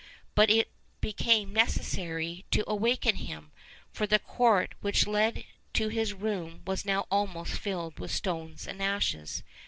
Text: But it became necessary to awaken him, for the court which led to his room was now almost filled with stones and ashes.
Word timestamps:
But 0.33 0.49
it 0.49 0.71
became 0.99 1.53
necessary 1.53 2.43
to 2.49 2.63
awaken 2.67 3.17
him, 3.17 3.51
for 3.93 4.07
the 4.07 4.17
court 4.17 4.73
which 4.81 5.05
led 5.05 5.43
to 5.75 5.89
his 5.89 6.11
room 6.15 6.63
was 6.65 6.85
now 6.85 7.05
almost 7.11 7.51
filled 7.53 7.99
with 7.99 8.09
stones 8.09 8.65
and 8.65 8.81
ashes. 8.81 9.43